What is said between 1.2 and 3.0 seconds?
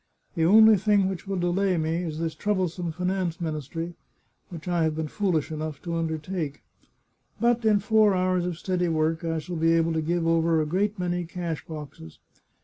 will delay me is this troublesome